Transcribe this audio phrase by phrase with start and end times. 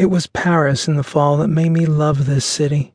[0.00, 2.94] It was Paris in the fall that made me love this city.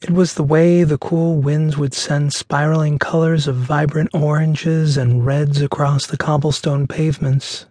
[0.00, 5.26] It was the way the cool winds would send spiraling colors of vibrant oranges and
[5.26, 7.66] reds across the cobblestone pavements.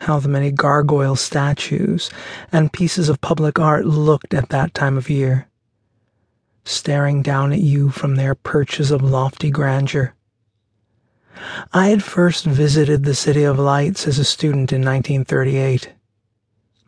[0.00, 2.10] How the many gargoyle statues
[2.52, 5.48] and pieces of public art looked at that time of year,
[6.66, 10.12] staring down at you from their perches of lofty grandeur.
[11.72, 15.94] I had first visited the City of Lights as a student in 1938.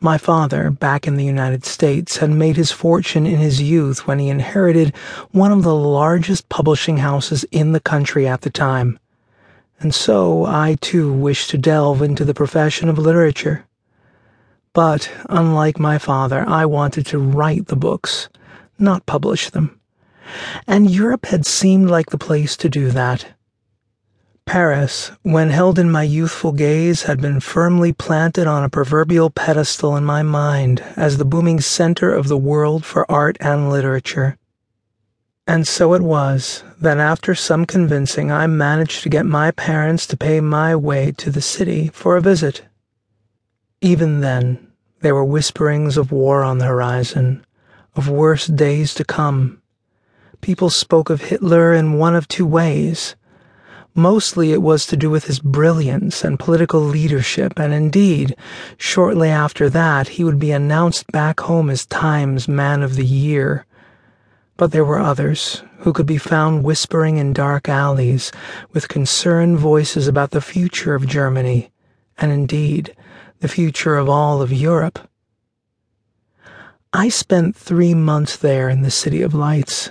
[0.02, 4.18] My father, back in the United States, had made his fortune in his youth when
[4.18, 4.96] he inherited
[5.30, 8.98] one of the largest publishing houses in the country at the time.
[9.78, 13.66] And so I too wished to delve into the profession of literature.
[14.72, 18.30] But, unlike my father, I wanted to write the books,
[18.78, 19.78] not publish them.
[20.66, 23.26] And Europe had seemed like the place to do that.
[24.50, 29.96] Paris, when held in my youthful gaze, had been firmly planted on a proverbial pedestal
[29.96, 34.36] in my mind as the booming center of the world for art and literature.
[35.46, 40.16] And so it was that after some convincing, I managed to get my parents to
[40.16, 42.62] pay my way to the city for a visit.
[43.80, 47.46] Even then, there were whisperings of war on the horizon,
[47.94, 49.62] of worse days to come.
[50.40, 53.14] People spoke of Hitler in one of two ways
[53.94, 58.36] Mostly it was to do with his brilliance and political leadership, and indeed,
[58.76, 63.66] shortly after that, he would be announced back home as Times Man of the Year.
[64.56, 68.30] But there were others who could be found whispering in dark alleys
[68.72, 71.72] with concerned voices about the future of Germany,
[72.18, 72.94] and indeed,
[73.40, 74.98] the future of all of Europe.
[76.92, 79.90] I spent three months there in the City of Lights.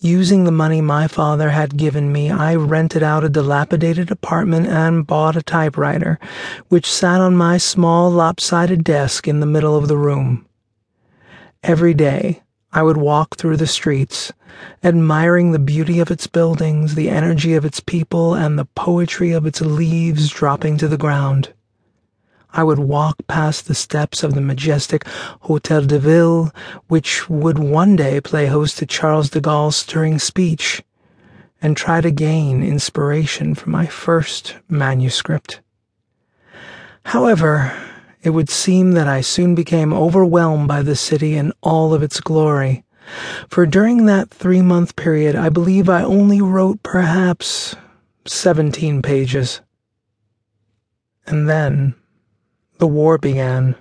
[0.00, 5.06] Using the money my father had given me, I rented out a dilapidated apartment and
[5.06, 6.18] bought a typewriter,
[6.68, 10.46] which sat on my small lopsided desk in the middle of the room.
[11.62, 14.32] Every day, I would walk through the streets,
[14.84, 19.46] admiring the beauty of its buildings, the energy of its people, and the poetry of
[19.46, 21.52] its leaves dropping to the ground.
[22.52, 25.06] I would walk past the steps of the majestic
[25.40, 26.50] Hotel de Ville,
[26.86, 30.82] which would one day play host to Charles de Gaulle's stirring speech,
[31.60, 35.60] and try to gain inspiration for my first manuscript.
[37.04, 37.72] However,
[38.22, 42.20] it would seem that I soon became overwhelmed by the city and all of its
[42.20, 42.84] glory,
[43.48, 47.76] for during that three month period I believe I only wrote perhaps
[48.26, 49.60] seventeen pages.
[51.26, 51.94] And then
[52.78, 53.74] the war began,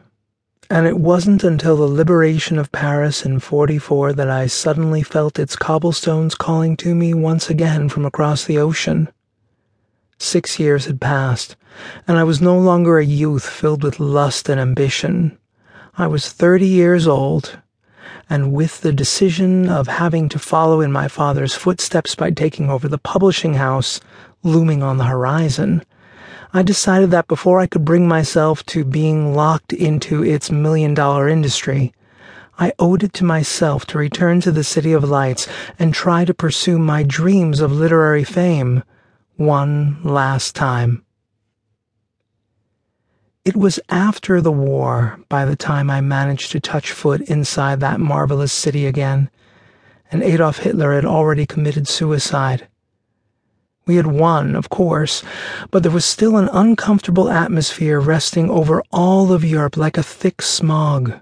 [0.69, 5.55] and it wasn't until the liberation of Paris in 44 that I suddenly felt its
[5.55, 9.07] cobblestones calling to me once again from across the ocean.
[10.17, 11.55] Six years had passed,
[12.07, 15.37] and I was no longer a youth filled with lust and ambition.
[15.95, 17.59] I was thirty years old,
[18.27, 22.87] and with the decision of having to follow in my father's footsteps by taking over
[22.87, 23.99] the publishing house
[24.41, 25.83] looming on the horizon,
[26.53, 31.27] I decided that before I could bring myself to being locked into its million dollar
[31.27, 31.93] industry,
[32.59, 35.47] I owed it to myself to return to the City of Lights
[35.77, 38.83] and try to pursue my dreams of literary fame
[39.35, 41.03] one last time.
[43.45, 47.99] It was after the war by the time I managed to touch foot inside that
[47.99, 49.29] marvelous city again,
[50.11, 52.67] and Adolf Hitler had already committed suicide.
[53.87, 55.23] We had won, of course,
[55.71, 60.41] but there was still an uncomfortable atmosphere resting over all of Europe like a thick
[60.41, 61.13] smog.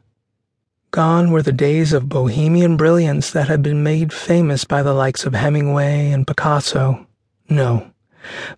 [0.90, 5.26] Gone were the days of bohemian brilliance that had been made famous by the likes
[5.26, 7.06] of Hemingway and Picasso.
[7.48, 7.92] No,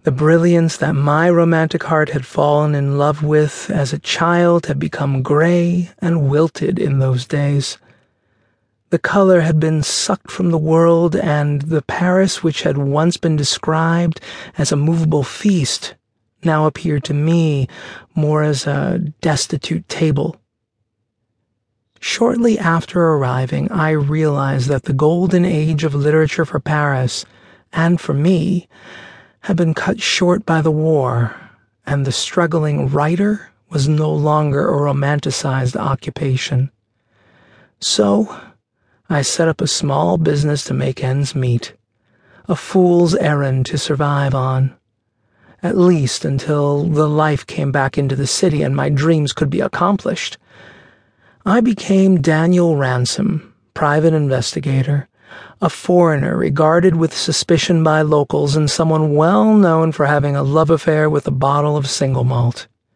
[0.03, 4.79] the brilliance that my romantic heart had fallen in love with as a child had
[4.79, 7.77] become gray and wilted in those days.
[8.89, 13.35] The color had been sucked from the world, and the Paris which had once been
[13.35, 14.21] described
[14.57, 15.95] as a movable feast
[16.43, 17.67] now appeared to me
[18.15, 20.39] more as a destitute table.
[21.99, 27.25] Shortly after arriving, I realized that the golden age of literature for Paris,
[27.73, 28.69] and for me,
[29.41, 31.35] had been cut short by the war,
[31.85, 36.71] and the struggling writer was no longer a romanticized occupation.
[37.79, 38.33] So,
[39.09, 41.73] I set up a small business to make ends meet,
[42.49, 44.75] a fool's errand to survive on.
[45.63, 49.61] At least until the life came back into the city and my dreams could be
[49.61, 50.37] accomplished.
[51.45, 55.07] I became Daniel Ransom, private investigator,
[55.61, 60.69] a foreigner regarded with suspicion by locals and someone well known for having a love
[60.69, 62.67] affair with a bottle of single malt.